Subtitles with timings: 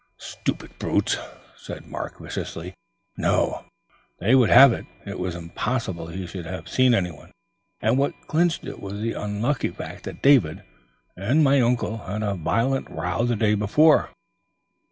[0.17, 1.19] "Stupid brutes!"
[1.55, 2.73] said Mark viciously.
[3.17, 3.65] "No,
[4.17, 7.31] they would have it it was impossible he should have seen anyone.
[7.83, 10.63] And what clinched it was the unlucky fact that David
[11.15, 14.09] and my uncle had had a violent row the day before.